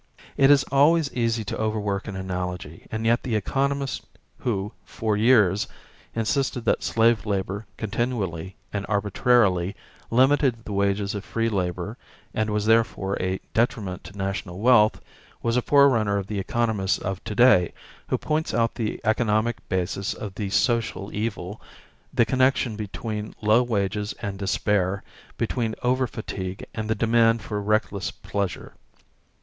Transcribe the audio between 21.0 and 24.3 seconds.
evil, the connection between low wages